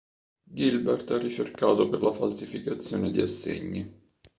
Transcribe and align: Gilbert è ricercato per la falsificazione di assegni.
Gilbert 0.49 1.13
è 1.13 1.21
ricercato 1.21 1.87
per 1.87 2.01
la 2.01 2.11
falsificazione 2.11 3.11
di 3.11 3.21
assegni. 3.21 3.99